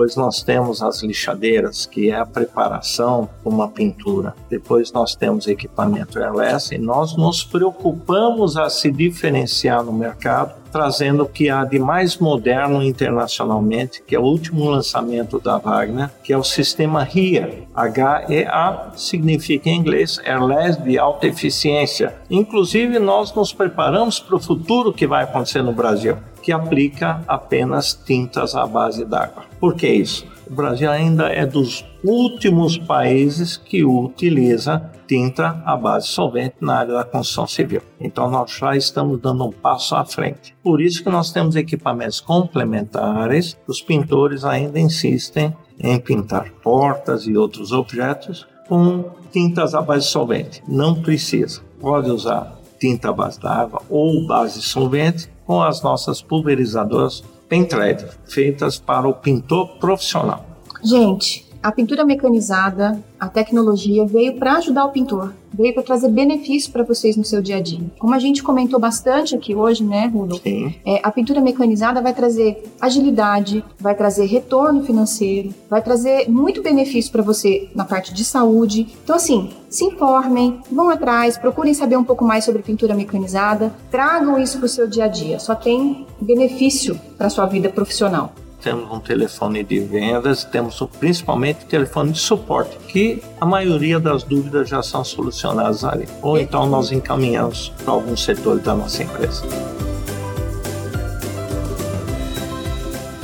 Depois 0.00 0.16
nós 0.16 0.42
temos 0.42 0.82
as 0.82 1.02
lixadeiras, 1.02 1.84
que 1.84 2.10
é 2.10 2.16
a 2.16 2.24
preparação 2.24 3.28
para 3.42 3.52
uma 3.52 3.68
pintura. 3.68 4.34
Depois 4.48 4.90
nós 4.92 5.14
temos 5.14 5.46
equipamento 5.46 6.18
airless 6.18 6.74
e 6.74 6.78
nós 6.78 7.14
nos 7.18 7.44
preocupamos 7.44 8.56
a 8.56 8.70
se 8.70 8.90
diferenciar 8.90 9.84
no 9.84 9.92
mercado, 9.92 10.54
trazendo 10.72 11.24
o 11.24 11.28
que 11.28 11.50
há 11.50 11.66
de 11.66 11.78
mais 11.78 12.16
moderno 12.16 12.82
internacionalmente, 12.82 14.02
que 14.06 14.16
é 14.16 14.18
o 14.18 14.22
último 14.22 14.70
lançamento 14.70 15.38
da 15.38 15.58
Wagner, 15.58 16.08
que 16.24 16.32
é 16.32 16.38
o 16.38 16.42
sistema 16.42 17.06
HEA. 17.06 17.64
H-E-A 17.74 18.92
significa 18.96 19.68
em 19.68 19.76
inglês 19.76 20.18
Airless 20.24 20.80
de 20.80 20.98
alta 20.98 21.26
eficiência. 21.26 22.14
Inclusive 22.30 22.98
nós 22.98 23.34
nos 23.34 23.52
preparamos 23.52 24.18
para 24.18 24.36
o 24.36 24.40
futuro 24.40 24.94
que 24.94 25.06
vai 25.06 25.24
acontecer 25.24 25.60
no 25.60 25.74
Brasil 25.74 26.16
que 26.42 26.52
aplica 26.52 27.22
apenas 27.26 27.94
tintas 27.94 28.54
à 28.54 28.66
base 28.66 29.04
d'água. 29.04 29.44
Por 29.58 29.74
que 29.74 29.88
isso? 29.88 30.26
O 30.50 30.54
Brasil 30.54 30.90
ainda 30.90 31.28
é 31.28 31.46
dos 31.46 31.84
últimos 32.02 32.76
países 32.76 33.56
que 33.56 33.84
utiliza 33.84 34.90
tinta 35.06 35.62
à 35.64 35.76
base 35.76 36.08
solvente 36.08 36.56
na 36.60 36.78
área 36.78 36.94
da 36.94 37.04
construção 37.04 37.46
civil. 37.46 37.82
Então 38.00 38.28
nós 38.30 38.50
já 38.50 38.76
estamos 38.76 39.20
dando 39.20 39.44
um 39.44 39.52
passo 39.52 39.94
à 39.94 40.04
frente. 40.04 40.56
Por 40.62 40.80
isso 40.80 41.04
que 41.04 41.10
nós 41.10 41.32
temos 41.32 41.56
equipamentos 41.56 42.20
complementares. 42.20 43.56
Os 43.66 43.80
pintores 43.80 44.44
ainda 44.44 44.80
insistem 44.80 45.54
em 45.78 45.98
pintar 46.00 46.50
portas 46.62 47.26
e 47.26 47.36
outros 47.36 47.72
objetos 47.72 48.46
com 48.68 49.04
tintas 49.32 49.74
à 49.74 49.80
base 49.80 50.06
solvente. 50.06 50.62
Não 50.66 51.00
precisa. 51.00 51.60
Pode 51.80 52.10
usar 52.10 52.58
tinta 52.78 53.10
à 53.10 53.12
base 53.12 53.38
d'água 53.40 53.82
ou 53.88 54.26
base 54.26 54.62
solvente 54.62 55.28
com 55.50 55.60
as 55.60 55.82
nossas 55.82 56.22
pulverizadoras 56.22 57.24
Pentred, 57.48 58.06
feitas 58.24 58.78
para 58.78 59.08
o 59.08 59.14
pintor 59.14 59.78
profissional. 59.80 60.46
Gente, 60.80 61.44
a 61.60 61.72
pintura 61.72 62.04
mecanizada, 62.04 63.02
a 63.18 63.28
tecnologia 63.28 64.06
veio 64.06 64.38
para 64.38 64.58
ajudar 64.58 64.84
o 64.84 64.92
pintor, 64.92 65.34
veio 65.52 65.74
para 65.74 65.82
trazer 65.82 66.08
benefícios 66.08 66.72
para 66.72 66.82
vocês 66.82 67.16
no 67.16 67.24
seu 67.24 67.42
dia 67.42 67.56
a 67.56 67.60
dia. 67.60 67.80
Como 67.98 68.14
a 68.14 68.18
gente 68.18 68.42
comentou 68.42 68.78
bastante 68.78 69.34
aqui 69.34 69.54
hoje, 69.54 69.84
né, 69.84 70.06
Rudo? 70.06 70.40
É, 70.84 71.00
a 71.02 71.10
pintura 71.10 71.40
mecanizada 71.40 72.00
vai 72.00 72.14
trazer 72.14 72.62
agilidade, 72.80 73.64
vai 73.78 73.94
trazer 73.94 74.26
retorno 74.26 74.82
financeiro, 74.84 75.54
vai 75.68 75.82
trazer 75.82 76.28
muito 76.28 76.62
benefício 76.62 77.10
para 77.10 77.22
você 77.22 77.68
na 77.74 77.84
parte 77.84 78.14
de 78.14 78.24
saúde. 78.24 78.88
Então, 79.04 79.16
assim, 79.16 79.50
se 79.68 79.84
informem, 79.84 80.60
vão 80.70 80.88
atrás, 80.88 81.36
procurem 81.36 81.74
saber 81.74 81.96
um 81.96 82.04
pouco 82.04 82.24
mais 82.24 82.44
sobre 82.44 82.62
pintura 82.62 82.94
mecanizada, 82.94 83.72
tragam 83.90 84.38
isso 84.38 84.58
para 84.58 84.66
o 84.66 84.68
seu 84.68 84.86
dia 84.86 85.04
a 85.04 85.08
dia. 85.08 85.38
Só 85.38 85.54
tem 85.54 86.06
benefício 86.20 86.98
para 87.16 87.30
sua 87.30 87.46
vida 87.46 87.68
profissional 87.68 88.32
temos 88.60 88.90
um 88.90 89.00
telefone 89.00 89.64
de 89.64 89.80
vendas, 89.80 90.44
temos 90.44 90.80
principalmente 90.98 91.64
telefone 91.66 92.12
de 92.12 92.18
suporte, 92.18 92.76
que 92.88 93.22
a 93.40 93.46
maioria 93.46 93.98
das 93.98 94.22
dúvidas 94.22 94.68
já 94.68 94.82
são 94.82 95.02
solucionadas 95.02 95.84
ali. 95.84 96.06
Ou 96.22 96.38
então 96.38 96.66
nós 96.66 96.92
encaminhamos 96.92 97.72
para 97.82 97.92
algum 97.92 98.16
setor 98.16 98.58
da 98.58 98.74
nossa 98.74 99.02
empresa. 99.02 99.44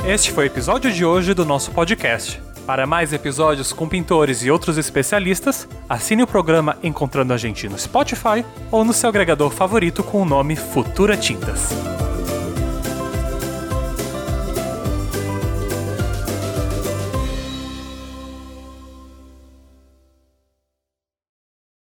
Este 0.05 0.31
foi 0.31 0.45
o 0.45 0.47
episódio 0.47 0.91
de 0.91 1.03
hoje 1.03 1.33
do 1.33 1.45
nosso 1.45 1.71
podcast. 1.71 2.41
Para 2.65 2.85
mais 2.85 3.13
episódios 3.13 3.71
com 3.71 3.87
pintores 3.87 4.43
e 4.43 4.51
outros 4.51 4.77
especialistas, 4.77 5.67
assine 5.87 6.23
o 6.23 6.27
programa 6.27 6.77
Encontrando 6.83 7.33
a 7.33 7.37
Gente 7.37 7.69
no 7.69 7.77
Spotify 7.77 8.43
ou 8.69 8.83
no 8.83 8.91
seu 8.91 9.07
agregador 9.09 9.51
favorito 9.51 10.03
com 10.03 10.21
o 10.21 10.25
nome 10.25 10.55
Futura 10.55 11.15
Tintas. 11.15 11.96